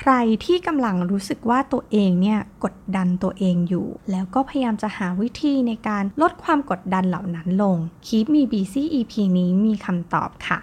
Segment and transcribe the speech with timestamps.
[0.00, 0.12] ใคร
[0.44, 7.76] ที่กำลังรู้สึกว่าตัวเองเนี่ยกดดันตัวเองอยู่ แล้วก็พยายามจะหาวิธีในการลดความกดดันเหล่านั้นลง
[8.06, 10.60] Keep Me Busy EP นี้มีคำตอบค่ะ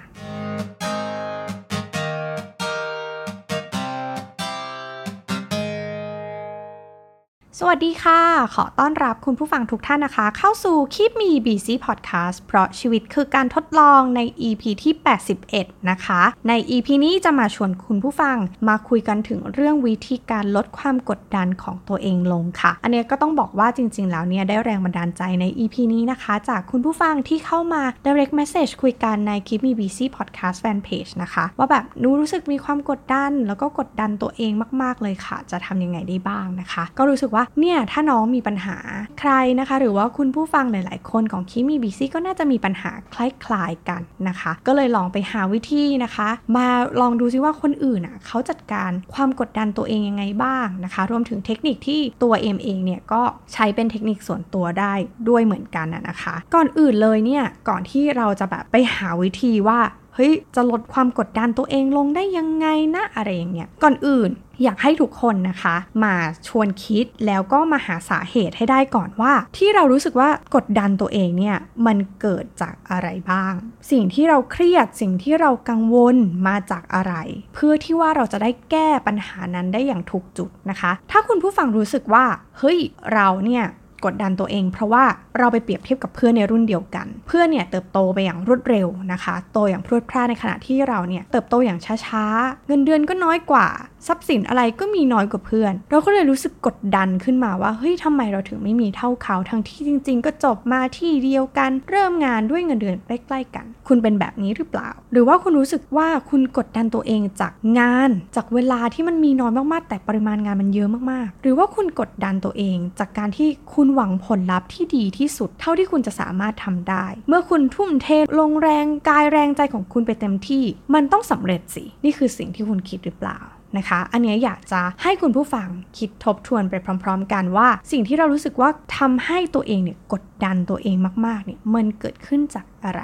[7.64, 8.21] สวัสดีค่ะ
[8.55, 14.94] ขอต้อนรับคุณผู้ฟังทุกท่านนะคะ เข้าสู่คลิปมี BC Podcast เพราะชีวิตคือการทดลองใน EP ที่
[15.41, 18.38] 81 นะคะ ใน EP นี้จะมาชวนคุณผู้ฟัง
[18.68, 33.32] มาคุยกันถึงเรื่องวิธีการลดความกดดันของตัวเองลงค่ะ อันนี้ก็ต้องบอกว่าจริง ๆ แล้วเนี่ยได้แรงบันดาลใจใน EP นี้นะคะ จากคุณผู้ฟังที่เข้ามา direct message คุยกันในคลิปมี BC Podcast fan page นะคะ ว่าแบบนูรู้สึกมีความกดดัน
[33.48, 34.52] แล้วก็กดดันตัวเอง
[34.82, 38.78] มาก ๆ เลยค่ะ จะทำยังไงได้บ้างนะคะ ก็รู้สึกว่าเนี่ยถ้าน้องมีปัญหา
[39.20, 46.68] ใครนะคะ หรือว่าคุณผู้ฟังหลาย ๆ คนของคิมีบีซี่ก็น่าจะมีปัญหาคล้าย ๆ กันนะคะ ก็เลยลองไปหาวิธีนะคะ มา
[47.02, 53.22] ลองดูซิว่าคนอื่นอะเขาจัดการความกดดันตัวเองยังไงบ้างนะคะ รวมถึงเทคนิคที่ตัวเอ็มเองเนี่ยก็
[53.54, 54.93] ใช้เป็นเทคนิคส่วนตัวได้
[55.30, 59.80] ด้วยเหมือนกันนะคะ ก่อนอื่นเลยเนี่ยก่อนที่เราจะแบบไปหาวิธีว่า
[60.15, 64.31] เฮ้ยจะลดความกดดันตัวเองลงได้ยังไงนะอะไรอย่างเงี้ยก่อนอื่น
[64.63, 66.16] อยากให้ทุกคนนะคะ มา
[66.47, 73.53] ชวนคิดแล้วก็มาหาสาเหตุให้ได้ก่อนว่า ที่เรารู้สึกว่ากดดันตัวเองเนี่ยมันเกิดจากอะไรบ้าง
[73.91, 76.16] สิ่งที่เราเครียดสิ่งที่เรากังวล
[76.47, 77.13] มาจากอะไร
[77.53, 82.25] เพื่อที่ว่าเราจะได้แก้ปัญหานั้นได้อย่างถูกจุดนะคะ ถ้าคุณผู้ฟังรู้สึกว่า
[82.57, 82.79] เฮ้ย
[83.13, 83.66] เราเนี่ย
[84.06, 85.06] กดดันตัวเอง เพราะว่า
[85.38, 93.68] เราไปเปรียบเทียบกับเพื่อนในรุ่นเดียวกัน เพื่อนเนี่ยเติบโตไปอย่างรวดเร็วนะคะ โตอย่างพรวดพราในขณะที่เราเนี่ยเติบโตอย่างช้าๆ เงินเดือนก็น้อยกว่า
[94.07, 118.08] ทรัพย์สินอะไรก็มีน้อยกว่าเพื่อน เราก็เลยรู้สึกกดดันขึ้นมาว่าเฮ้ยทำไมเราถึงไม่มีเท่าเขาทั้งที่จริง ๆ ก็จบมาที่เดียวกัน เริ่มงานด้วยเงินเดือนใกล้ๆกัน คุณเป็นแบบนี้หรือเปล่า หรือว่าคุณรู้สึกว่าคุณกดดันตัวเองจากงาน จากเวลาที่มันมีน้อยมากๆ แต่ปริมาณงานมันเยอะมากๆ หรือว่าคุณกดดันตัวเอง จากการที่คุณหวังผลลัพธ์ที่ดีที่สุด เท่าที่คุณจะสามารถทำได้ เมื่อคุณทุ่มเท
[118.40, 123.40] ลงแรงกายแรงใจของคุณไปเต็มที่ มันต้องสำเร็จสิ นี่คือสิ่งที่คุณคิดหรือเปล่า
[123.78, 125.68] นะคะ อันนี้อยากจะให้คุณผู้ฟัง
[125.98, 126.74] คิดทบทวนไป
[127.04, 130.96] พร้อม ๆ กันว่า สิ่งที่เรารู้สึกว่าทำให้ตัวเองเนี่ยกดดันตัวเอง
[131.26, 133.02] มากๆเนี่ยมันเกิดขึ้นจากอะไร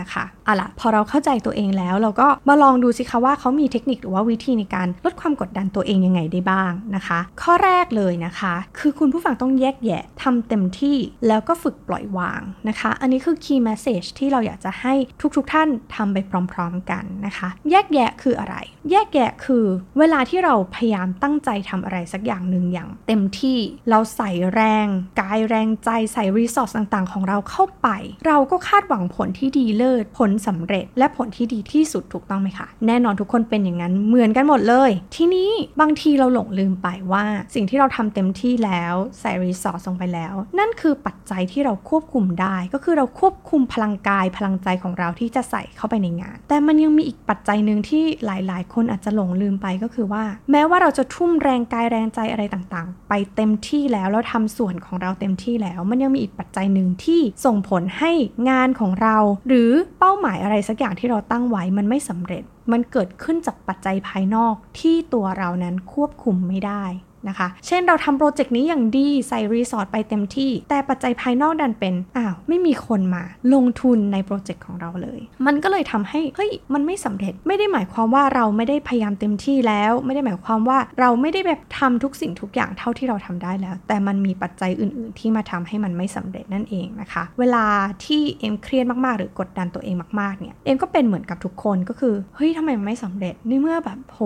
[0.00, 10.96] นะคะเอาล่ะพอเราเข้าใจตัวเองแล้ว เราก็มาลองดูสิคะว่าเขามีเทคนิคหรือว่าวิธีในการลดความกดดันตัวเองยังไงได้บ้างนะคะ ข้อแรกเลยนะคะ คือคุณผู้ฟังต้องแยกแยะทำเต็มที่
[11.28, 14.94] แล้วก็ฝึกปล่อยวางนะคะ อันนี้คือ key message ที่เราอยากจะให้
[15.36, 16.18] ทุกๆทท่านทำไป
[16.52, 18.56] พร้อมๆกันนะคะ แยกแยะคืออะไร
[18.90, 19.64] แยกแยะคือ
[19.98, 23.58] เวลาที่เราพยายามตั้งใจทำอะไรสักอย่างหนึ่งอย่าง เต็มที่
[23.90, 24.86] เราใส่แรง
[25.20, 27.88] กายแรงใจใส่รีซอสต่างๆ ของเราเข้าไป
[28.26, 35.50] เราก็คาดหวังผลที่ดีเลศ ผลสำเร็จ และผลที่ดีที่สุดถูกต้องไหมคะ แน่นอนทุกคนเป็นอย่างนั้นเหมือนกันหมดเลย ทีนี้
[35.80, 37.24] บางทีเราหลงลืมไปว่า
[37.54, 58.12] สิ่งที่เราทำเต็มที่แล้วใส่รีสอร์ทลงไปแล้ว นั่นคือปัจจัยที่เราควบคุมได้ ก็คือเราควบคุมพลังกายพลังใจของเราที่จะใส่เข้าไปในงาน แต่มันยังมีอีกปัจจัยหนึ่งที่หลาย ๆ คนอาจจะหลงลืมไปก็คือว่า แม้ว่าเราจะทุ่มแรงกายแรงใจอะไรต่างๆ ไปเต็มที่แล้วแล้วทำส่วนของเราเต็มที่แล้ว มันยังมีอีกปัจจัยหนึ่งที่ส่งผลให้
[58.50, 59.16] งานของเรา
[59.48, 62.42] หรือือเป้าหมายอะไรสักอย่างที่เราตั้งไว้มันไม่สำเร็จ
[62.72, 66.84] มันเกิดขึ้นจากปัจจัยภายนอกที่ตัวเรานั้นควบคุมไม่ได้
[67.28, 73.22] นะคะ เช่นเราทำ project นี้อย่างดีใส่ resource ไปเต็มที่ แต่ปัจจัยภายนอกดันเป็นอ้าวไม่มีคนมา
[73.54, 87.66] ลงทุนใน project ของเราเลย มันก็เลยทำให้เฮ้ยมันไม่สำเร็จไม่ได้หมายความว่าเราไม่ได้พยายามเต็มที่แล้ว ไม่ได้หมายความว่าเราไม่ได้แบบทำทุกสิ่งทุกอย่างเท่าที่เราทำได้แล้ว แต่มันมีปัจจัยอื่น ๆ ที่มาทำให้มันไม่สำเร็จนั่นเองนะคะ เวลา
[88.04, 94.20] ที่เอ็มเครียดมากๆ หรือกดดันตัวเองมากๆเนี่ยเอ็มก็เป็นเหมือนกับทุกคนก็คือเฮ้ยทำไมมันไม่สำเร็จในเมื่อแบบโห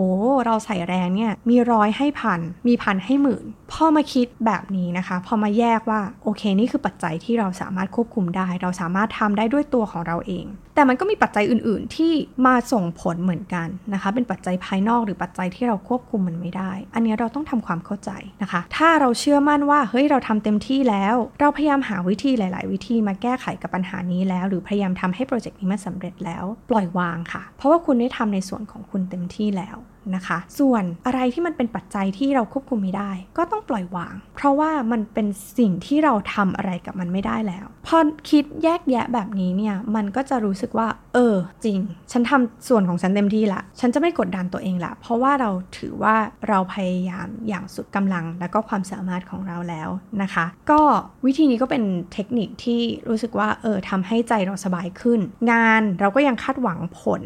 [0.46, 12.12] เราใส่แรงเนี่ยมีร้อยให้พันมีพันให้หมื่นพอมาคิดแบบนี้นะคะ พอมาแยกว่าโอเคนี่คือปัจจัยที่เราสามารถควบคุมได้ เราสามารถทำได้ด้วยตัวของเราเอง แต่มันก็มีปัจจัยอื่น ๆ ที่
[12.46, 18.10] มาส่งผลเหมือนกันนะคะ เป็นปัจจัยภายนอกหรือปัจจัยที่เราควบคุมมันไม่ได้ อันนี้เราต้องทำความเข้าใจ
[18.42, 29.76] นะคะ ถ้าเราเชื่อมั่นว่าเฮ้ยเราทำเต็มที่แล้ว เราพยายามหาวิธีหลาย ๆ วิธีมาแก้ไขกับปัญหานี้แล้ว หรือพยายามทำให้โปรเจกต์นี้มันสาเร็จแล้ว ปล่อยวางค่ะ เพราะว่าคุณได้ทำในส่วนของคุณเต็มที่แล้ว
[30.16, 35.26] นะคะ ส่วนอะไรที่มันเป็นปัจจัยที่เราควบคุมไม่ได้ ก็ต้องปล่อยวาง เพราะว่ามันเป็น
[35.58, 37.98] สิ่งที่เราทำอะไรกับมันไม่ได้แล้ว พอ
[38.30, 41.34] คิดแยกแยะแบบนี้เนี่ย มันก็จะรู้สึกว่า เออ
[41.64, 41.78] จริง
[42.12, 46.16] ฉันทำส่วนของฉันเต็มที่ละ ฉันจะไม่กดดันตัวเองละ เพราะว่าเราถือว่า
[46.48, 49.88] เราพยายามอย่างสุดกำลัง และก็ความสามารถของเราแล้ว
[50.22, 50.80] นะคะ ก็
[51.26, 55.20] วิธีนี้ก็เป็นเทคนิคที่รู้สึกว่าเออทำให้ใจเราสบายขึ้น
[55.52, 57.22] งานเราก็ยังคาดหวังผล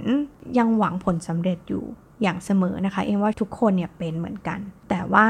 [0.59, 1.85] ยังหวังผลสำเร็จอยู่
[2.23, 4.59] อย่างเสมอนะคะ เอ็มว่าทุกคนเนี่ยเป็นเหมือนกัน
[4.91, 5.27] แต่ว่า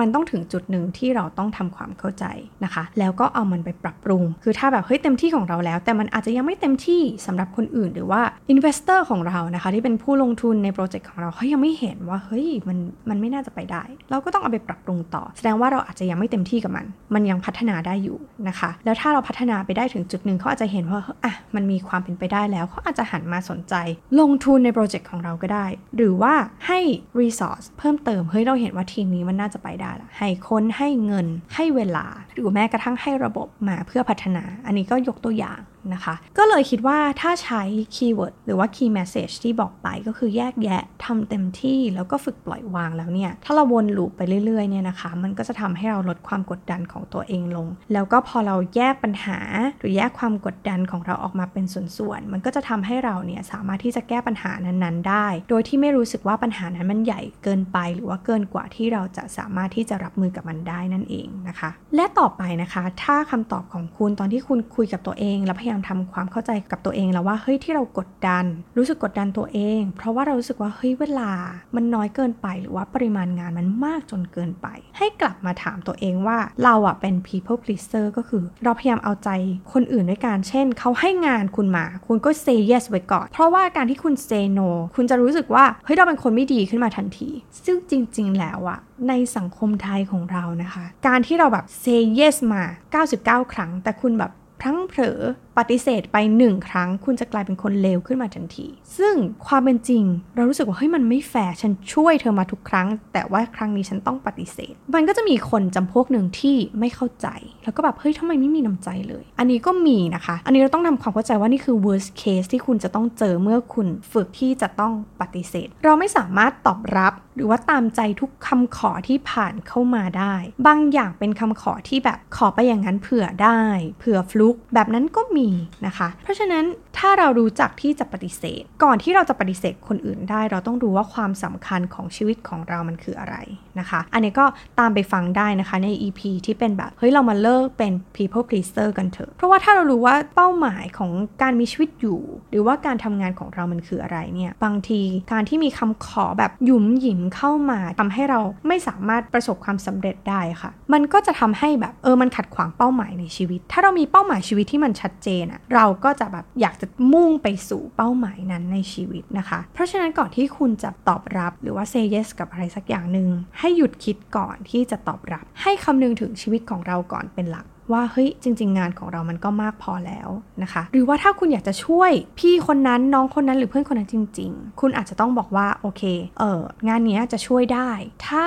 [0.00, 2.24] มันต้องถึงจุดหนึ่งที่เราต้องทำความเข้าใจ
[2.64, 12.78] นะคะ แล้วก็เอามันไปปรับปรุง คือถ้าแบบเฮ้ยเต็มที่ของเราแล้ว แต่มันอาจจะยังไม่เต็มที่สำหรับคนอื่น หรือว่า investor ของเรานะคะ ที่เป็นผู้ลงทุนในโปรเจกต์ของเราเขายังไม่เห็นว่าเฮ้ยมัน
[13.08, 18.18] มันไม่น่าจะไปได้ เราก็ต้องเอาไปปรับปรุงต่อ แสดงว่าเราอาจจะยังไม่เต็มที่กับมัน มันยังพัฒนาได้อยู่
[18.48, 23.74] นะคะ แล้วถ้าเราพัฒนาไปได้ถึงจุดหนึ่งเขาอาจจะเห็นว่าอะมันมีความเป็นไปได้แล้วเขาอาจจะหันมาสนใจ
[24.20, 25.66] ลงทุนในโปรเจกต์ของเราก็ได้
[25.96, 26.34] หรือว่า
[26.66, 26.78] ให้
[27.20, 35.60] resource เพิ่มเติมเฮ้ยเราเห็นว่าทีมนี้มันน่าจะไปได้อะให้คนให้เงินให้เวลา หรือแม้กระทั่งให้ระบบมาเพื่อพัฒนา อันนี้ก็ยกตัวอย่าง
[35.94, 37.62] นะคะ ก็เลยคิดว่าถ้าใช้
[37.94, 49.38] keyword หรือว่า key message ที่บอกไปก็คือแยกแยะทำเต็มที่แล้วก็ฝึกปล่อยวางแล้วเนี่ย ถ้าเราวนลูปไปเรื่อยๆเนี่ยนะคะ มันก็จะทำให้เราลดความกดดันของตัวเองลง แล้วก็พอเราแยกปัญหา
[49.80, 68.44] หรือแยกความกดดันของเราออกมาเป็นส่วนๆ มันก็จะทำให้เราเนี่ยสามารถที่จะแก้ปัญหานั้นๆ ได้ โดยที่ไม่รู้สึกว่าปัญหานั้นมันใหญ่เกินไปหรือว่าเกินกว่าที่เราจะสามารถที่จะรับมือกับมันได้นั่นเองนะคะ และต่อไปนะคะ ถ้าคำตอบของคุณตอนที่คุณคุยกับตัวเองแล้วพยยายามทำความเข้าใจกับตัวเองแล้วว่าเฮ้ยที่เรากดดัน
[68.76, 71.32] รู้สึกกดดันตัวเอง เพราะว่าเรารู้สึกว่าเฮ้ยเวลา
[71.74, 74.66] มันน้อยเกินไปหรือว่าปริมาณงานมันมากจนเกินไป
[74.98, 79.30] ให้กลับมาถามตัวเองว่าเราอะเป็น people pleaser ก็คือ เราพยายามเอาใจ
[79.72, 87.30] คนอื่นด้วยการเช่นเขาให้งานคุณมา คุณก็ say yes ไว้ก่อน เพราะว่าการที่คุณ say no คุณจะรู้สึกว่าเฮ้ยเราเป็นคนไม่ดีขึ้นมาทันที
[87.64, 88.78] ซึ่งจริง ๆ แล้วอะ
[89.08, 92.62] ในสังคมไทยของเรานะคะ การที่เราแบบ say yes มา
[93.08, 95.20] 99 ครั้ง แต่คุณแบบพลั้งเผลอ
[95.58, 98.66] ปฏิเสธไปหนึ่งครั้ง คุณจะกลายเป็นคนเลวขึ้นมาทันที
[98.98, 99.14] ซึ่ง
[99.46, 100.04] ความเป็นจริง
[100.36, 107.26] เรารู้สึกว่าเฮ้ยมันไม่แฟร์ฉันช่วยเธอมาทุกครั้ง แต่ว่าครั้งนี้ฉันต้องปฏิเสธ มันก็จะมีคนจำพวกหนึ่งที่ไม่เข้าใจ
[107.64, 120.34] แล้วก็แบบเฮ้ยทำไมไม่มีน้ำใจเลย อันนี้ก็มีนะคะ อันนี้เราต้องทำความเข้าใจว่านี่คือ worst case ที่คุณจะต้องเจอเมื่อคุณฝึกที่จะต้องปฏิเสธ เราไม่สามารถตอบรับหรือว่าตามใจทุกคำขอที่ผ่านเข้ามาได้
[120.66, 123.62] บางอย่างเป็นคำขอที่แบบขอไปอย่างนั้นเผื่อได้
[123.98, 125.47] เผื่อฟลุกแบบนั้นก็มี
[125.86, 126.64] นะคะ เพราะฉะนั้น
[126.98, 133.36] ถ้าเรารู้จักที่จะปฏิเสธ ก่อนที่เราจะปฏิเสธคนอื่นได้ เราต้องรู้ว่าความสำคัญของชีวิตของเรามันคืออะไร
[133.78, 134.46] นะคะ อันนี้ก็
[134.78, 141.10] ตามไปฟังได้นะคะใน EP ที่เป็นแบบ เฮ้ย เรามาเลิกเป็น people pleaser กันเถอะ เพราะว่าถ้าเรารู้ว่าเป้าหมายของ
[141.42, 145.00] การมีชีวิตอยู่ หรือว่าการทำงานของเรามันคืออะไรเนี่ย บางที
[145.32, 170.28] การที่มีคำขอแบบหยุมหยิมเข้ามาทำให้เราไม่สามารถประสบความสำเร็จได้ค่ะ มันก็จะทำให้แบบเออมันขัดขวางเป้าหมายในชีวิต ถ้าเรามีเป้าหมายชีวิตที่มันชัดเจนอะเราก็จะแบบอยากจะมุ่งไปสู่เป้าหมายนั้นในชีวิตนะคะ เพราะฉะนั้นก่อนที่คุณจะตอบรับหรือว่า say yes กับอะไรสักอย่างหนึ่งให้หยุดคิดก่อนที่จะตอบรับ ให้คำนึงถึงชีวิตของเราก่อนเป็นหลัก ว่าเฮ้ยจริง ๆ งานของเรามันก็มากพอแล้ว
[170.62, 176.02] นะคะ หรือว่าถ้าคุณอยากจะช่วยพี่คนนั้นน้องคนนั้นหรือเพื่อนคนนั้นจริง ๆ คุณอาจจะต้องบอกว่าโอเค
[176.38, 177.90] เอองานนี้จะช่วยได้
[178.26, 178.44] ถ้า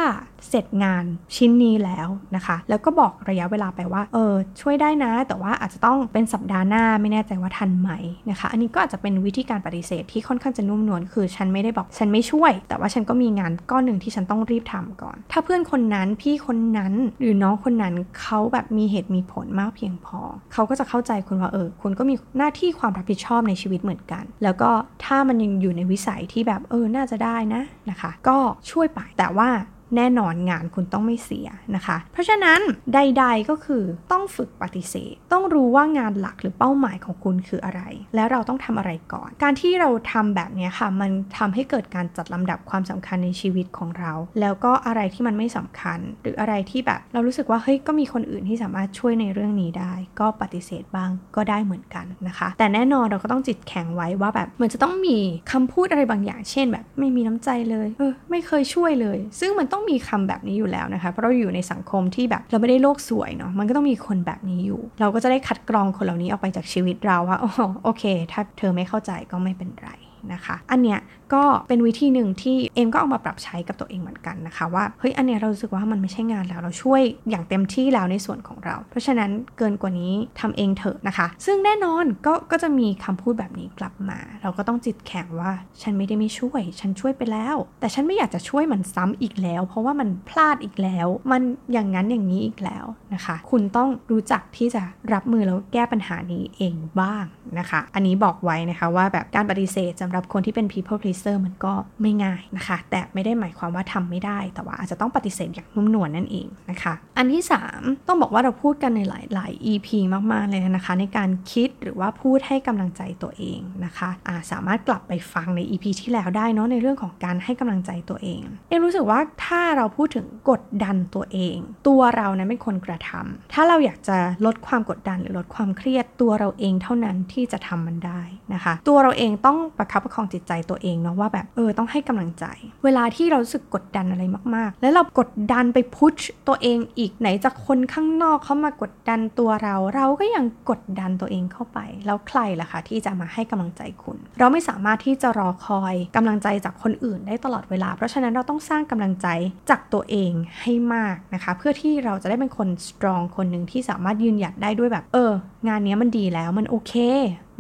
[0.50, 1.06] เสร็จงาน
[1.36, 7.90] ชิ้นนี้แล้วนะคะ แล้วก็บอกระยะเวลาไปว่าเออช่วยได้นะ แต่ว่าอาจจะต้องเป็นสัปดาห์หน้าไม่แน่ใจว่าทันไหม
[8.30, 20.20] นะคะ อันนี้ก็อาจจะเป็นวิธีการปฏิเสธที่ค่อนข้างจะนุ่มนวลคือฉันไม่ได้บอกฉันไม่ช่วย แต่ว่าฉันก็มีงานก้อนหนึ่งที่ฉันต้องรีบทำก่อน ถ้าเพื่อนคนนั้นพี่คนนั้นหรือน้องคนนั้นเขาแบบมีเหตุมีผลมากเพียงพอ
[20.54, 24.70] เขาก็จะเข้าใจคุณว่าเออ คุณก็มีหน้าที่ความรับผิดชอบในชีวิตเหมือนกัน แล้วก็
[25.06, 28.38] ถ้ามันยังอยู่ในวิสัยที่แบบเออน่าจะได้นะนะคะ ก็
[28.72, 29.50] ช่วยไปแต่ว่า
[29.96, 32.60] แน่นอนงานคุณต้องไม่เสียนะคะ เพราะฉะนั้น
[32.94, 37.82] ใด ๆก็คือต้องฝึกปฏิเสธ ต้องรู้ว่างานหลักหรือเป้าหมายของคุณคืออะไร
[38.16, 55.18] แล้วเราต้องทำอะไรก่อน การที่เราทำแบบนี้ค่ะ มันทำให้เกิดการจัดลำดับความสำคัญในชีวิตของเรา แล้วก็อะไรที่มันไม่สำคัญ หรืออะไรที่แบบเรารู้สึกว่าเฮ้ยก็มีคนอื่นที่สามารถช่วยในเรื่องนี้ได้ ก็ปฏิเสธบ้างก็ได้เหมือนกันนะคะ แต่แน่นอนเราก็ต้องจิตแข็งไว้ว่าแบบมันจะต้องมี
[55.52, 67.50] คำพูดอะไรบางอย่าง เช่นแบบไม่มีน้ำใจเลยเออไม่เคยช่วยเลย ซึ่งมันต้องมีคำแบบนี้อยู่แล้วนะคะ เพราะเราอยู่ในสังคมที่แบบเราไม่ได้โลกสวยเนาะมันก็ต้องมีคนแบบนี้อยู่ เราก็จะได้คัดกรองคนเหล่านี้ออกไปจากชีวิตเราว่าโอ้
[67.84, 69.90] โอเค ถ้าเธอไม่เข้าใจก็ไม่เป็นไร
[70.34, 71.00] นะคะ อันเนี้ย
[71.34, 85.52] ก็เป็นวิธีหนึ่งที่เอ็มก็เอามาปรับใช้กับตัวเองเหมือนกันนะคะว่าเฮ้ยอันเนี้ยเราสึกว่ามันไม่ใช่งานแล้วเราช่วยอย่างเต็มที่แล้วในส่วนของเรา เพราะฉะนั้นเกินกว่านี้ทำเองเถอะนะคะ ซึ่งแน่นอนก็ก็จะมีคำพูดแบบนี้กลับมา เราก็ต้องจิตแข็งว่า
[85.82, 91.42] ฉันไม่ได้ไม่ช่วย ฉันช่วยไปแล้ว แต่ฉันไม่อยากจะช่วยมันซ้ำอีกแล้ว เพราะว่ามันพลาดอีกแล้ว มัน
[91.74, 97.26] อย่างนั้นอย่างนี้อีกแล้วนะคะ คุณต้องรู้จักที่จะรับมือแล้วแก้ปัญหานี้เองบ้าง
[97.60, 107.44] นะคะ อันนี้บอกไว้นะคะว่าแบบการปฏิเสธจะำหรับคนที่เป็น people pleaser มันก็ไม่ง่ายนะคะ แต่ไม่ได้หมายความว่าทำไม่ได้ แต่ว่าอาจจะต้องปฏิเสธอย่างนุ่มนวลนั่นเองนะคะ อันที่
[107.76, 128.22] 3 ต้องบอกว่าเราพูดกันในหลายๆ EP มาก ๆ เลยนะคะ ในการคิดหรือว่าพูดให้กำลังใจตัวเองนะคะะสามารถกลับไปฟังใน EP ที่แล้วได้เนาะในเรื่องของการให้กำลังใจตัวเอง เอ็รู้สึกว่าถ้าเราพูดถึงกดดันตัวเอง ตัวเรานะเป็นคนกระทำถ้าเราอยากจะลดความกดดันหรือลดความเครียดตัวเราเองเท่านั้นที่จะทำมันได้
[128.54, 132.46] นะคะ ตัวเราเองต้องประคับประคองจิตใจตัวเองเนาะว่าแบบเออต้องให้กำลังใจ
[132.84, 134.24] เวลาที่เราสึกกดดันอะไร
[134.56, 136.16] มากๆ แล้วเรากดดันไปพุช
[136.48, 149.28] ตัวเองอีกไหนจากคนข้างนอกเขามากดดันตัวเรา เราก็ยังกดดันตัวเองเข้าไป แล้วใครล่ะคะที่จะมาให้กำลังใจคุณ เราไม่สามารถที่จะรอคอยกำลังใจจากคนอื่นได้ตลอดเวลา เพราะฉะนั้นเราต้องสร้างกำลังใจ
[149.70, 150.32] จากตัวเอง
[150.62, 155.32] ให้มากนะคะ เพื่อที่เราจะได้เป็นคนสตรองคนหนึ่งที่สามารถยืนหยัดได้ด้วยแบบ เออ
[155.68, 156.94] งานนี้มันดีแล้วมันโอเค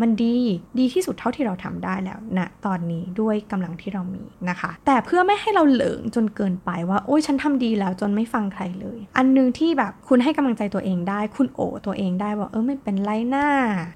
[0.01, 0.35] มันดี
[0.79, 13.47] ดีที่สุดเท่าที่เราทำได้แล้วณนะตอนนี้ด้วยกำลังที่เรามีนะคะ แต่เพื่อไม่ให้เราเหลิงจนเกินไปว่า โอ้ยฉันทำดีแล้วจนไม่ฟังใครเลย อันนึงที่แบบคุณให้กำลังใจตัวเองได้ คุณโอตัวเองได้ว่าเออไม่เป็นไรหน้า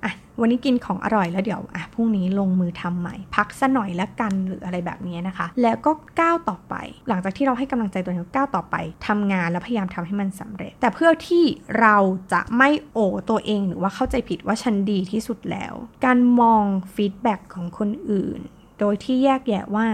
[0.06, 6.76] อะวันนี้กินของอร่อยแล้วเดี๋ยวอะพรุ่งนี้ลงมือทำใหม่ พักซะหน่อยแล้วกันหรืออะไรแบบนี้นะคะ แล้วก็ก้าวต่อไป
[7.08, 8.76] หลังจากที่เราให้กำลังใจตัวเองก้าวต่อไป
[9.08, 11.44] ทำงานแล้วพยายามทำให้มันสำเร็จ แต่เพื่อที่
[11.82, 11.98] เรา
[12.34, 13.00] จะไม่อวย
[13.30, 18.40] ตัวเองหรือว่าเข้าใจผิดว่าฉันดีที่สุดแล้วการมอง feedback ของคนอื่น
[18.80, 19.88] โดยที่แยกแยะว่า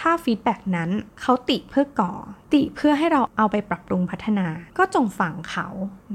[0.00, 2.12] ถ้า feedback นั้นเขาติเพื่อก่อ
[2.54, 4.46] ติเพื่อให้เราเอาไปปรับปรุงพัฒนา
[4.78, 5.68] ก็จงฟังเขา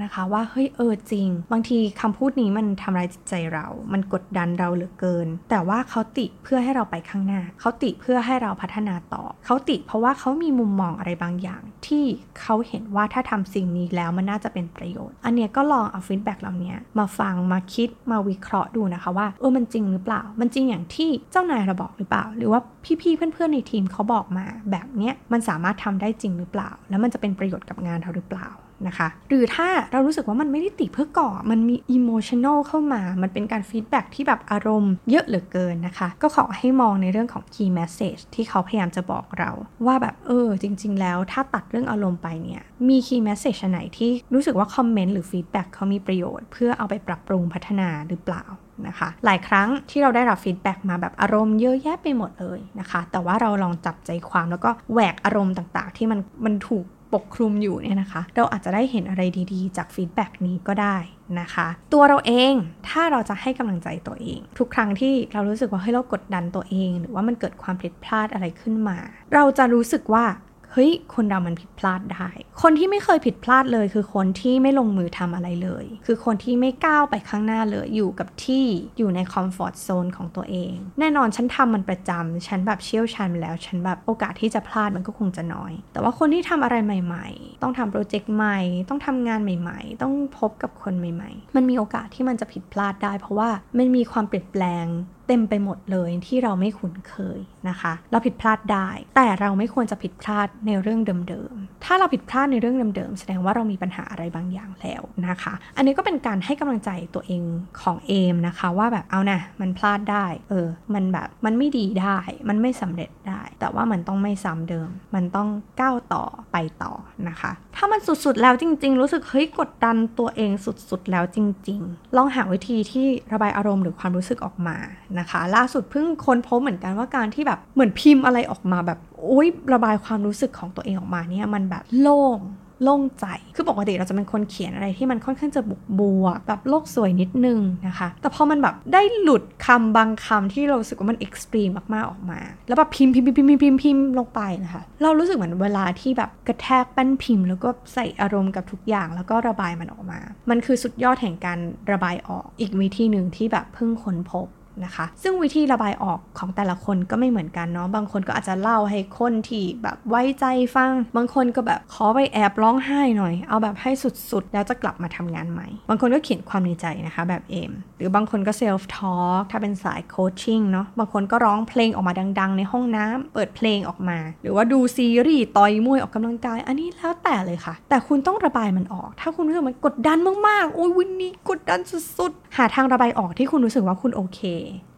[0.03, 12.03] นะคะว่าเฮ้ยเออจริง บางทีคำพูดนี้มันทำร้ายจิตใจเรา มันกดดันเราเหลือเกิน แต่ว่าเขาติเพื่อให้เราไปข้างหน้า เขาติเพื่อให้เราพัฒนาต่อ เขาติเพราะว่าเขามีมุมมองอะไรบางอย่าง ที่
[12.41, 22.61] เขาเห็นว่าถ้าทำสิ่งนี้แล้วมันน่าจะเป็นประโยชน์ อันเนี้ยก็ลองเอา feedback เหล่านี้มาฟังมาคิดมาวิเคราะห์ดูนะคะว่าเออมันจริงหรือเปล่า มันจริงอย่างที่เจ้านายเราบอกหรือเปล่า หรือว่า
[23.01, 28.50] พี่ๆเพื่อนๆในทีมเขาบอกมา แบบเนี้ยมันสามารถทำได้จริงหรือเปล่า แล้วมันจะเป็นประโยชน์กับงานเราหรือเปล่า
[28.88, 39.51] นะคะ หรือถ้าเรารู้สึกว่ามันไม่ได้ติเพื่อก่อ มันมีอิโมชัน a ลเข้ามา มันเป็นการ feedback ที่แบบอารมณ์เยอะเหลือเกินนะคะ ก็ขอให้มองในเรื่องของ key message ที่เขาพยายามจะบอกเรา
[39.85, 48.43] ว่าแบบเออจริง ๆ แล้วถ้าตัดเรื่องอารมณ์ไปเนี่ยมี key message ไหนที่รู้สึกว่าคอมเมนต์หรือ feedback เขามีประโยชน์เพื่อเอาไปปรับปรุงพัฒนาหรือเปล่า
[48.88, 59.21] นะคะหลายครั้งที่เราได้รับ feedback มาแบบอารมณ์เยอะแยะไปหมดเลยนะคะ แต่ว่าเราลองจับใจความแล้วก็แหวกอารมณ์ต่างๆ ที่มันมันถูก ปกคลุมอยู่เนี่ยนะคะ เราอาจจะได้เห็นอะไร
[59.53, 60.97] ดีๆ จาก feedback นี้ก็ได้
[61.39, 62.53] นะคะ ตัวเราเอง
[62.89, 68.97] ถ้าเราจะให้กำลังใจตัวเอง ทุกครั้งที่เรารู้สึกว่าเฮ้ยเรากดดันตัวเอง หรือว่ามันเกิดความผิดพลาดอะไรขึ้นมา
[69.33, 70.25] เราจะรู้สึกว่า
[70.73, 72.29] เฮ้ย คนเรามันผิดพลาดได้
[72.61, 78.65] คนที่ไม่เคยผิดพลาดเลยคือคนที่ไม่ลงมือทำอะไรเลย คือคนที่ไม่ก้าวไปข้างหน้าเลย อยู่กับที่
[78.97, 88.59] อยู่ใน comfort zone ของตัวเอง แน่นอนฉันทำมันประจำฉันแบบเชี่ยวชาญแล้ว ฉันแบบโอกาสที่จะพลาดมันก็คงจะน้อย แต่ว่าคนที่ทำอะไรใหม่ ๆ ต้องทำโปรเจกต์ใหม่
[88.89, 94.85] ต้องทำงานใหม่ ๆ ต้องพบกับคนใหม่ ๆ มันมีโอกาสที่มันจะผิดพลาดได้ เพราะว่ามันมีความเปลี่ยนแปลง
[95.27, 100.99] เต็มไปหมดเลยที่เราไม่คุ้นเคยนะคะ เราผิดพลาดได้ แต่เราไม่ควรจะผิดพลาดในเรื่อง
[101.29, 107.43] เดิมๆ ถ้าเราผิดพลาดในเรื่องเดิมๆ แสดงว่าเรามีปัญหาอะไรบางอย่างแล้วนะคะ อันนี้ก็เป็นการให้กำลังใจตัวเอง
[107.81, 112.17] ของเอมนะคะ ว่าแบบเอานะมันพลาดได้ เออ มันแบบมันไม่ดีได้
[112.49, 115.49] มันไม่สำเร็จได้ แต่ว่ามันต้องไม่ซ้ำเดิม มันต้อง
[115.79, 116.93] ก้าวต่อไปต่อ
[117.29, 121.37] นะคะ ถ้ามันสุดๆแล้วจริง ๆ รู้สึกเฮ้ยกดดันตัวเองสุดๆแล้วจ
[121.69, 124.77] ริง ๆ ลองหาวิธีที่ระบายอารมณ์หรือความรู้สึกออกมา
[125.19, 132.39] นะคะ ล่าสุดเพิ่งค้นพบเหมือนกันว่าการที่แบบเหมือนพิมพ์อะไรออกมาแบบโอ๊ยระบายความรู้สึกของตัวเองออกมาเนี่ยมันแบบโล่ง
[132.83, 133.25] โล่งใจ
[133.55, 151.59] คือปกติเราจะเป็นคนเขียนอะไรที่มันค่อนข้างจะบุกบัวแบบโลกสวยนิดนึงนะคะ แต่พอมันแบบได้หลุดคำบางคำที่เราสึกว่ามันเอ็กซ์ตรีมมากๆออกมา แล้วแบบพิมพ์พิมพ์พิมพ์พิมพ์พิมพ์พิมพ์ลงไปนะคะ เรารู้สึกเหมือนเวลาที่แบบกระแทกแป้นพิมพ์ แล้วก็ใส่อารมณ์กับทุกอย่าง แล้วก็ระบายมันออกมา มันคือสุดยอดแห่งการ
[151.91, 154.47] ระบายออก อีกวิธีหนึ่งที่แบบเพิ่งค้นพบ
[154.85, 163.91] นะคะ ซึ่งวิธีระบายออกของแต่ละคนก็ไม่เหมือนกันเนาะ บางคนก็อาจจะเล่าให้คนที่แบบไว้ใจฟัง บางคนก็แบบขอไปแอบร้องไห้หน่อย เอาแบบให้
[164.31, 181.79] สุดๆ แล้วจะกลับมาทำงานใหม่ บางคนก็เขียนความในใจนะคะแบบเอม หรือบางคนก็ self-talk ถ้าเป็นสาย coaching เนาะ บางคนก็ร้องเพลงออกมาดัง ๆ ในห้องน้ำเปิดเพลงออกมา หรือว่าดูซีรีส์ต่อยมวยออกกำลังกาย อันนี้แล้วแต่เลยค่ะ แต่คุณต้องระบายมันออก ถ้าคุณรู้สึกมันกดดันมากๆ โอ้ยวันนี้กดดัน
[182.17, 184.41] สุดๆ หาทางระบายออกที่คุณรู้สึกว่าคุณโอเค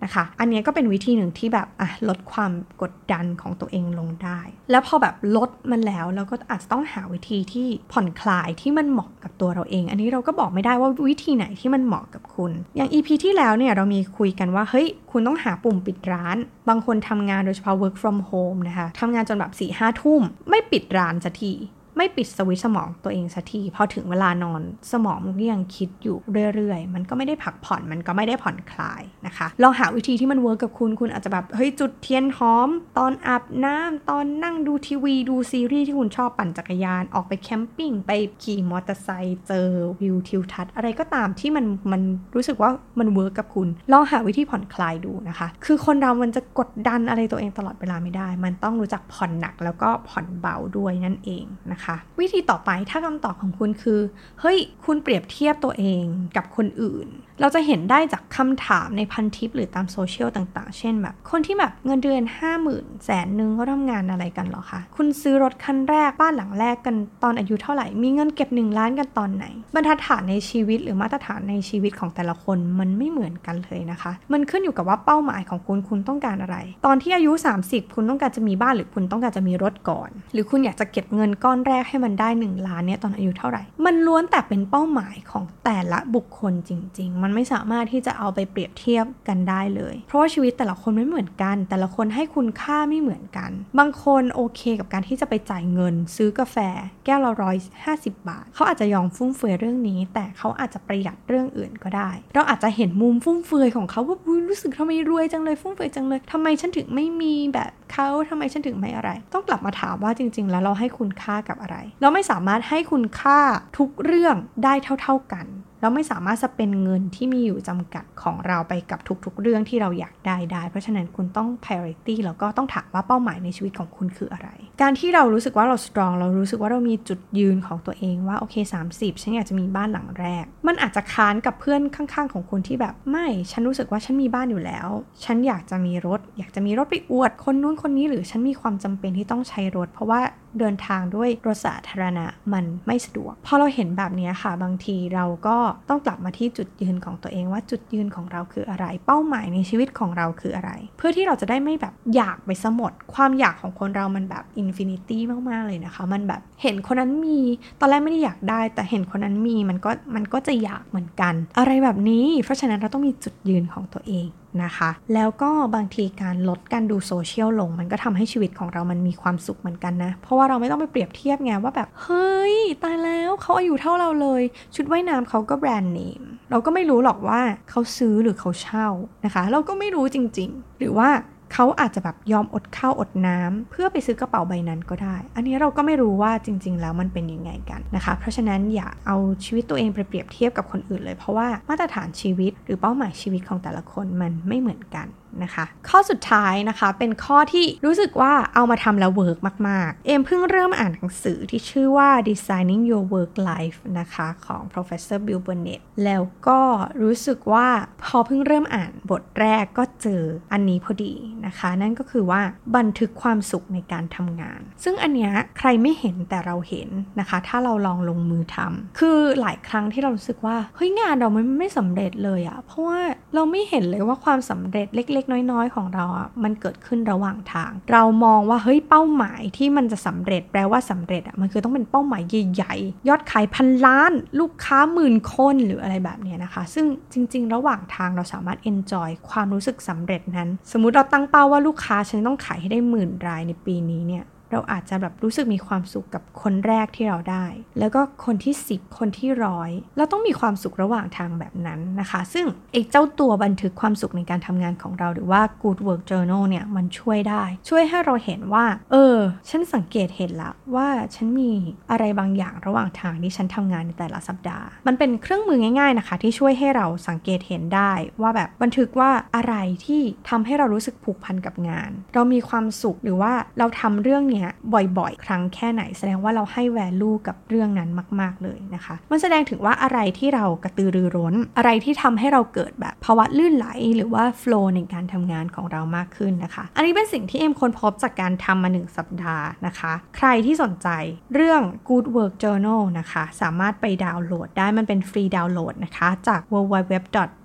[0.04, 2.52] นะคะ อันนี้ก็เป็นวิธีหนึ่งที่แบบอะลดความ
[2.82, 4.40] กดดันของตัวเองลงได้
[4.72, 16.38] แล้วพอแบบลดมันแล้วเราก็อาจจะต้องหาวิธีที่ผ่อนคลายที่มันเหมาะกับตัวเราเอง อันนี้เราก็บอกไม่ได้ว่าวิธีไหนที่มันเหมาะกับคุณ อย่าง EP ที่แล้วเนี่ยเรามีคุยกันว่าเฮ้ยคุณต้องหาปุ่มปิดร้าน
[16.70, 21.54] บางคนทำงานโดยเฉพาะ work from home นะคะทำงานจนแบบสี่ห้าทุ่มไม่ปิดร้านสักที
[21.98, 26.18] ไม่ปิดสวิตช์สมองตัวเองสักทีพอถึงเวลานอนสมองมันก็ยังคิดอยู่
[26.56, 38.12] เรื่อยๆ มันก็ไม่ได้พักผ่อนมันก็ไม่ได้ผ่อนคลายนะคะลองหาวิธีที่มัน work กับคุณคุณอาจจะแบบเฮ้ยจุดเทียนหอม ตอนอาบน้ำตอนนั่งดูทีวี ดูซีรีส์ที่คุณชอบปั่นจักรยานออกไป camping ไป
[38.44, 39.68] ขี่มอเตอร์ไซค์เจอ
[40.02, 42.02] วิวทิวทัศน์อะไรก็ตามที่มันมัน
[42.36, 42.70] รู้สึกว่า
[43.00, 54.00] มัน work กับคุณลองหาวิธีผ่อนคลายดูนะคะ คือคนเรามันจะกดดันอะไรตัวเองตลอดเวลาไม่ได้ มันต้องรู้จักผ่อนหนักแล้วก็ผ่อนเบาด้วยนั่นเองนะคะคะ วิธีต่อไปถ้าคำตอบของคุณคือ
[54.42, 56.04] เฮ้ย คุณเปรียบเทียบตัวเอง
[56.36, 57.08] กับคนอื่น
[57.42, 77.32] เราจะเห็นได้จากคำถามในพันทิปหรือตามโซเชียลต่างๆ เช่นแบบ คนที่แบบเงินเดือน 50,000 แสนหนึ่งเขาทำงานอะไรกันหรอคะ คุณซื้อรถคันแรกบ้านหลังแรกกันตอนอายุเท่าไหร่ มีเงินเก็บ 1 ล้านกันตอนไหน บรรทัดฐานในชีวิตหรือมาตรฐานในชีวิตของแต่ละคนมันไม่เหมือนกันเลยนะคะ มันขึ้นอยู่กับว่าเป้าหมายของคุณคุณต้องการอะไร ตอนที่อายุ
[77.64, 96.58] 30 คุณต้องการจะมีบ้านหรือคุณต้องการจะมีรถก่อน หรือคุณอยากจะเก็บเงินก้อนแรกให้มันได้ 1 ล้านเนี่ยตอนอายุเท่าไหร่ มันล้วนแต่เป็นเป้าหมายของแต่ละบุคคลจริง ๆ มันไม่สามารถที่จะเอาไปเปรียบเทียบกันได้เลย เพราะว่าชีวิตแต่ละคนไม่เหมือนกัน แต่ละคนให้คุณค่าไม่เหมือนกัน บางคนโอเคกับการที่จะไปจ่ายเงิน ซื้อกาแฟ
[97.06, 104.18] แก้วละร้อยห้าสิบบาท เขาอาจจะยอมฟุ่มเฟือยเรื่องนี้ แต่เขาอาจจะประหยัดเรื่องอื่นก็ได้ เราอาจจะเห็นมุมฟุ่มเฟือยของเขาว่า
[104.50, 113.40] รู้สึกทำไมรวยจังเลยฟุ่มเฟือยจังเลยทำไมฉันถึงไม่มีแบบเขาทำไมฉันถึงไม่อะไร ต้องกลับมาถามว่าจริง ๆ แล้วเราให้คุณค่ากับอะไร เราไม่สามารถให้คุณค่า
[113.78, 115.48] ทุกเรื่องได้เท่า ๆกัน
[115.82, 124.50] เราไม่สามารถจะเป็นเงินที่มีอยู่จำกัดของเราไปกับทุกๆ เรื่องที่เราอยากได้ได้ เพราะฉะนั้นคุณต้อง priority แล้วก็ต้องถามว่าเป้าหมายในชีวิตของคุณคืออะไร
[124.82, 128.56] การที่เรารู้สึกว่าเรา strong เรารู้สึกว่าเรามีจุดยืนของตัวเองว่าโอเค
[128.90, 134.88] 30 ฉันอยากจะมีบ้านหลังแรก มันอาจจะค้านกับเพื่อนข้างๆ ของคุณที่แบบไม่ ฉันรู้สึกว่าฉันมีบ้านอยู่แล้ว
[135.24, 140.22] ฉันอยากจะมีรถ อยากจะมีรถไปอวด คนนู้นคนนี้หรือฉันมีความจำเป็นที่ต้องใช้รถ เพราะว่า
[140.60, 145.58] เดินทางด้วยรถสาธารณะมันไม่สะดวก พอเราเห็นแบบนี้ค่ะ บางทีเราก็
[145.90, 157.40] ต้องกลับมาที่จุดยืนของตัวเองว่าจุดยืนของเราคืออะไร เป้าหมายในชีวิตของเราคืออะไร เพื่อที่เราจะได้ไม่แบบอยากไปซะหมด ความอยากของคนเรามันแบบ infinity มากๆเลยนะคะ มันแบบเห็นคนนั้นมี
[157.80, 164.28] ตอนแรกไม่ได้อยากได้ แต่เห็นคนนั้นมีมันก็มันก็จะอยากเหมือนกัน อะไรแบบนี้ เพราะฉะนั้นเราต้องมีจุดยืนของตัวเอง
[164.64, 174.42] นะคะ แล้วก็บางทีการลดการดูโซเชียลลง มันก็ทำให้ชีวิตของเรามันมีความสุขเหมือนกันนะ เพราะว่าเราไม่ต้องไปเปรียบเทียบไงว่าแบบเฮ้ยตายแล้วเขาอายุเท่าเราเลย
[174.76, 178.88] ชุดว่ายน้ำเขาก็แบรนด์เนมเราก็ไม่รู้หรอกว่าเขาซื้อหรือเขาเช่า
[179.26, 181.10] นะคะ เราก็ไม่รู้จริง ๆ หรือว่า
[181.54, 195.08] เขาอาจจะแบบยอมอดข้าวอดน้ำเพื่อไปซื้อกระเป๋าใบนั้นก็ได้ อันนี้เราก็ไม่รู้ว่าจริง ๆ แล้วมันเป็นยังไงกันนะคะ เพราะฉะนั้นอย่าเอาชีวิตตัวเองไปเปรียบเทียบกับคนอื่นเลย เพราะว่ามาตรฐานชีวิตหรือเป้าหมายชีวิตของแต่ละคนมันไม่เหมือนกัน
[195.44, 199.38] นะคะ ข้อสุดท้ายนะคะเป็นข้อที่รู้สึกว่าเอามาทำแล้ว work
[199.70, 206.62] มาก ๆ เอมเพิ่งเริ่มอ่านหนังสือที่ชื่อว่า Designing Your Work Life นะคะของ Professor Bill Burnett แล้วก็
[207.02, 207.68] รู้สึกว่า
[208.04, 211.14] พอเพิ่งเริ่มอ่านบทแรกก็เจออันนี้พอดี
[211.46, 212.42] นะคะ นั่นก็คือว่า
[212.76, 223.00] บันทึกความสุขในการทำงาน ซึ่งอันเนี้ยใครไม่เห็นแต่เราเห็นนะคะ ถ้าเราลองลงมือทำคือหลายครั้งที่เรารู้สึกว่าเฮ้ยงานเรามันไม่สำเร็จเลยอะเพราะว่า
[223.34, 247.46] เราไม่เห็นเลยว่าความสำเร็จเล็กๆ น้อยๆ ของเราอะมันเกิดขึ้นระหว่างทาง เรามองว่าเฮ้ยเป้าหมายที่มันจะสำเร็จแปลว่าสำเร็จอะมันคือต้องเป็นเป้าหมายใหญ่ๆ ยอดขายพันล้าน ลูกค้าหมื่นคนหรืออะไรแบบนี้นะคะ ซึ่งจริง ๆ ระหว่างทางเราสามารถ enjoy ความรู้สึกสำเร็จนั้น สมมุติเราตั้งเป้าว่าลูกค้าฉันต้องขายให้ได้หมื่นรายในปีนี้เนี่ย เราอาจจะแบบรู้สึกมีความสุขกับคนแรกที่เราได้
[247.80, 259.18] แล้วก็คนที่ 10 คนที่ร้อยเราต้องมีความสุขระหว่างทางแบบนั้นนะคะ ซึ่งไอ้เจ้าตัวบันทึกความสุขในการทำงานของเราหรือว่า Good Work Journal เนี่ยมันช่วยได้ ช่วยให้เราเห็นว่า เออ
[259.50, 261.52] ฉันสังเกตเห็นละว่าฉันมี
[261.92, 274.43] อะไรบางอย่างระหว่างทางที่ฉันทำงานในแต่ละสัปดาห์ มันเป็นเครื่องมือง่าย ๆนะคะ ที่ช่วยให้เราสังเกตเห็นได้ว่าแบบบันทึกว่าอะไรที่ทำให้เรารู้สึกผูกพันกับงาน เรามีความสุขหรือว่าเราทำเรื่องนี้
[274.74, 277.90] บ่อยๆ ครั้งแค่ไหน แสดงว่าเราให้แวลูกับเรื่องนั้น
[278.22, 290.88] มาก ๆ เลยนะคะ มันแสดงถึงว่าอะไรที่เรากระตือรือร้น อะไรที่ทำให้เราเกิดแบบภาวะลื่นไหล หรือว่า flow ในการทำงานของเรามากขึ้นนะคะ อันนี้เป็นสิ่งที่เอ็มค้นพบจากการทำมา 1 สัปดาห์นะคะ ใครที่สนใจ
[291.34, 296.96] เรื่อง Good Work Journal นะคะ สามารถไปดาวน์โหลดได้มันเป็น free download นะคะจาก www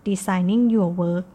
[0.08, 1.26] designing your work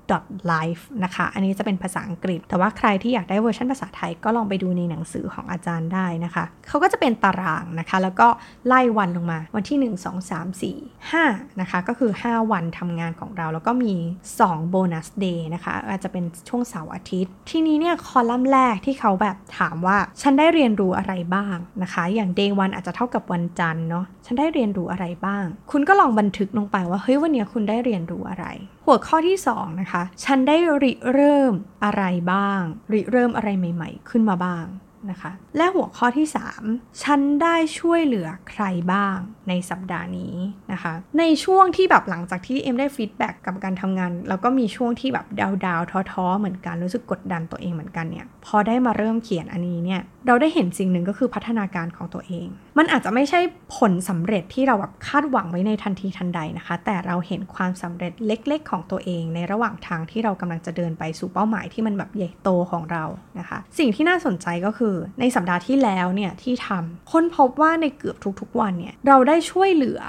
[0.54, 8.28] life นะคะ อันนี้จะเป็นภาษาอังกฤษ แต่ว่าใครที่อยากได้เวอร์ชันภาษาไทยก็ลองไปดูในหนังสือของอาจารย์ได้นะคะ เขาก็จะเป็นตารางนะคะ แล้วก็
[8.68, 13.94] ไล่วันลงมา วันที่ 1 2 3 4 5 นะคะ ก็คือ 5 วันทำงานของเรา แล้วก็มี
[14.34, 28.46] 2โบนัสเดย์นะคะ อาจจะเป็นช่วงเสาร์อาทิตย์ ทีนี้เนี่ยคอลัมน์แรกที่เขาแบบถามว่า ฉันได้เรียนรู้อะไรบ้างนะคะ อย่าง day 1อาจจะเท่ากับวันจันทร์เนาะ ฉันได้เรียนรู้อะไรบ้าง คุณก็ลองบันทึกลงไปว่า เฮ้ยวันนี้คุณได้เรียนรู้อะไร
[28.86, 32.62] หัวข้อที่2นะคะ ฉันได้ริเริ่มอะไรบ้าง
[32.94, 34.68] ริเริ่มอะไรใหม่ ๆ ขึ้นมาบ้าง
[35.12, 36.28] นะคะ และหัวข้อที่
[36.64, 39.18] 3 ฉันได้ช่วยเหลือใครบ้าง
[39.50, 40.36] ในสัปดาห์นี้
[40.72, 52.48] นะคะ ในช่วงที่แบบหลังจากที่เอ็มได้ feedback กับการทำงาน แล้วก็มีช่วงที่แบบดาวดาวท้อๆ เหมือนกันรู้สึกกดดันตัวเองเหมือนกันเนี่ย พอได้มาเริ่มเขียนอันนี้เนี่ย เราได้เห็นสิ่งหนึ่งก็คือพัฒนาการของตัวเอง
[52.78, 53.40] มันอาจจะไม่ใช่
[53.78, 63.04] ผลสำเร็จที่เราแบบคาดหวังไว้ในทันทีทันใดนะคะ แต่เราเห็นความสำเร็จเล็กๆ ของตัวเอง ในระหว่างทางที่เรากำลังจะเดินไปสู่เป้าหมายที่มันแบบใหญ่โตของเรา
[63.40, 70.00] นะคะ สิ่งที่น่าสนใจก็คือในสัปดาห์ที่แล้วเนี่ยที่ทำค้นพบว่าในเกือบทุกๆ วันเนี่ยเราได้ช่วยเหลือ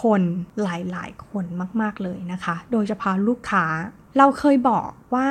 [0.00, 0.22] คน
[0.62, 1.44] หลายๆ คน
[1.80, 3.64] มาก ๆเลยนะคะ โดยเฉพาะลูกค้า
[4.18, 5.28] เราเคยบอกว่า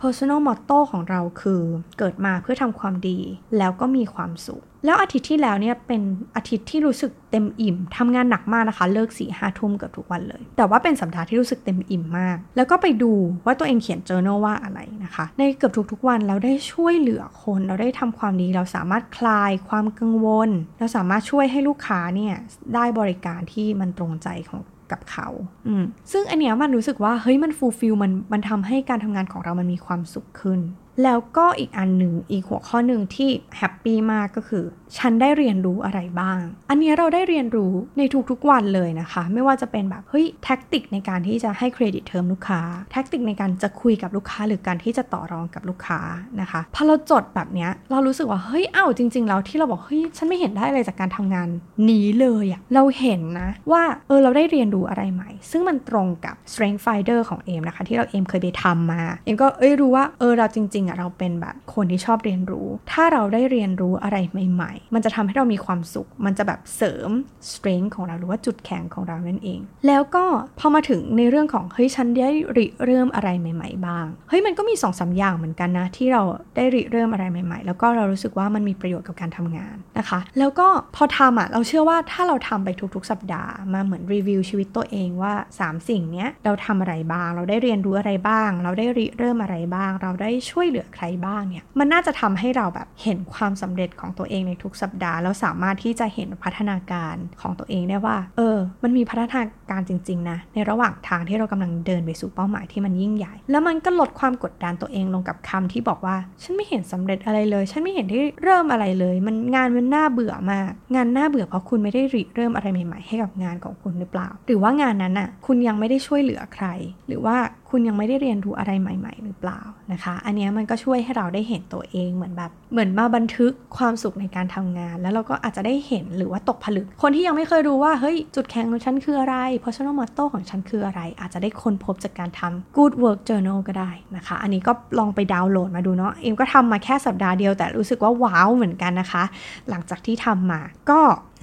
[0.00, 1.62] personal motto ของเราคือ
[1.98, 3.18] เกิดมาเพื่อทำความดี
[3.58, 6.02] แล้วก็มีความสุข แล้วอาทิตย์ที่แล้วเนี่ยเป็น
[6.36, 13.12] อาทิตย์ที่รู้สึกเต็มอิ่มทำงานหนักมากนะคะ เลิกสี่ห้าทุ่มเกือบทุกวันเลย แต่ว่าเป็นสัปดาห์ที่รู้สึกเต็มอิ่มมาก แล้วก็ไปดู
[13.46, 22.34] ว่าตัวเองเขียน journal ว่าอะไรนะคะ ในเกือบทุกๆวันเราได้ช่วยเหลือคน เราได้ทำความดี เราสามารถคลายความกังวล เราสามารถช่วยให้ลูกค้าเนี่ย
[22.74, 24.60] ได้บริการที่มันตรงใจของ
[24.92, 25.28] กับเขา
[25.66, 30.60] อืมซึ่งอันเนี้ยมันรู้สึกว่าเฮ้ยมัน fulfill มันมันทำให้การทำงานของเรามันมีความสุขขึ้น
[31.02, 34.64] แล้วก็อีกอันหนึ่งอีกหัวข้อหนึ่งที่แฮปปี้มากก็คือ
[34.98, 36.38] ฉันได้เรียนรู้อะไรบ้าง
[36.70, 42.60] อันนี้เราได้เรียนรู้ในทุกๆวันเลยนะคะ ไม่ว่าจะเป็นแบบเฮ้ย tactic ในการที่จะให้ credit term ลูกค้า
[42.92, 46.00] tactic ในการจะคุยกับลูกค้า หรือการที่จะต่อรองกับลูกค้า
[46.40, 51.48] นะคะพอเราจดแบบเนี้ยเรารู้สึกว่าเฮ้ยเอ้าจริงๆแล้วที่เราบอกเฮ้ยฉันไม่เห็นได้อะไรจากการทำงาน
[51.90, 67.10] นี้เลยอะเราเห็นนะว่าเออเราได้เรียนรู้อะไรใหม่ ซึ่งมันตรงกับ strength finder ของเอมนะคะ ที่เราเอมเคยไปทำมาเอมก็เอ้ยรู้ว่าเออเราจริงๆอะเราเป็นแบบคนที่ชอบเรียนรู้ ถ้าเราได้เรียนรู้อะไรใหม่มันจะทำให้เรามีความสุข มันจะแบบเสริม
[67.52, 70.24] strength ของเราหรือว่าจุดแข็งของเรานั่นเอง แล้วก็
[70.58, 76.22] พอมาถึงในเรื่องของเฮ้ยฉันได้ริเริ่มอะไรใหม่ ๆ บ้าง เฮ้ยมันก็มี2อสาอย่างเหมือนกันนะที่เรา
[76.56, 80.66] ได้ริเริ่มอะไรใหม่ ๆ แล้วก็เรารู้สึกว่ามันมีประโยชน์กับการทำงานนะคะ แล้วก็
[80.96, 113.00] พอทำอะเราเชื่อว่าถ้าเราทำไปทุกๆ สัปดาห์มาเหมือนรีวิวชีวิตตัวเองว่า 3 สิ่งเนี้ยเราทำอะไรบ้าง เราได้เรียนรู้อะไรบ้าง เราได้ริเริ่มอะไรบ้าง เราได้ช่วยเหลือใครบ้างเนี่ยมันน่าจะทำให้เราแบบเห็นความสำเร็จของตัวเองในทุกสัปดาห์ แล้วสามารถที่จะเห็นพัฒนาการของตัวเองได้ว่า เออ มันมีพัฒนาการจริงๆนะ ในระหว่างทางที่เรากำลังเดินไปสู่เป้าหมายที่มันยิ่งใหญ่ แล้วมันก็ลดความกดดันตัวเองลงกับคำที่บอกว่า ฉันไม่เห็นสำเร็จอะไรเลย ฉันไม่เห็นที่เริ่มอะไรเลย มันงานมันน่าเบื่อมาก งานน่าเบื่อเพราะคุณไม่ได้ริเริ่มอะไรใหม่
[113.04, 116.66] ๆ ให้กับงานของคุณหรือเปล่า หรือว่างานนั้นน่ะ คุณยังไม่ได้ช่วยเหลือใคร
[117.08, 117.36] หรือว่า
[117.76, 119.60] คุณยังไม่ได้เรียนรู้อะไรใหม่ ๆ หรือเปล่า
[119.92, 136.12] นะคะ อันนี้มันก็ช่วยให้เราได้เห็นตัวเองเหมือนแบบ เหมือนมาบันทึกความสุขในการทำงาน แล้วเราก็อาจจะได้เห็นหรือว่าตกผลึก คนที่ยังไม่เคยรู้ว่า เฮ้ย จุดแข็งของฉันคืออะไร personal motto ของฉันคืออะไร อาจจะได้ค้นพบจากการทำ good work journal ก็ได้นะคะ อันนี้ก็ลองไปดาวน์โหลดมาดูเนาะ
[136.22, 139.24] เอ็มก็ทำมาแค่สัปดาห์เดียวแต่รู้สึกว่าว้าวเหมือนกันนะคะ
[139.68, 140.60] หลังจากที่ทำมา
[140.90, 141.00] ก็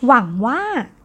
[0.07, 0.59] หวังว่า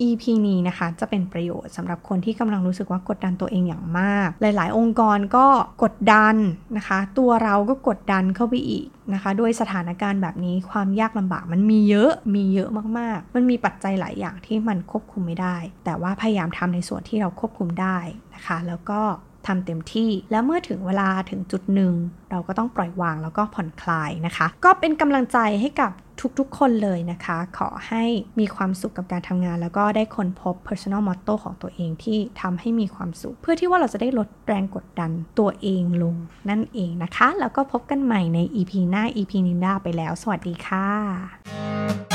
[0.08, 5.46] EP นี้นะคะจะเป็นประโยชน์สำหรับคนที่กำลังรู้สึกว่ากดดันตัวเองอย่างมาก หลาย ๆ องค์กรก็
[5.82, 6.36] กดดัน
[6.76, 17.98] นะคะ ตัวเราก็กดดันเข้าไปอีกนะคะด้วยสถานการณ์แบบนี้ความยากลำบากมันมีเยอะมีเยอะมาก ๆ มันมีปัจจัยหลายอย่างที่มันควบคุมไม่ได้ แต่ว่าพยายามทำในส่วนที่เราควบคุมได้
[18.34, 19.00] นะคะ แล้วก็
[19.46, 21.94] ทำเต็มที่แล้วเมื่อถึงเวลาถึงจุดหนึ่ง
[22.30, 25.90] เราก็ต้องปล่อยวางแล้วก็ผ่อนคลายนะคะ ก็เป็นกำลังใจให้กับ
[26.38, 28.04] ทุกๆ คนเลยนะคะ ขอให้
[28.38, 36.16] มีความสุขกับการทำงาน แล้วก็ได้ค้นพบ personal motto ของตัวเองที่ทำให้มีความสุข เพื่อที่ว่าเราจะได้ลดแรงกดดันตัวเองลง
[36.48, 42.05] นั่นเองนะคะ แล้วก็พบกันใหม่ใน EP หน้า EP นินดาไปแล้ว สวัสดีค่ะ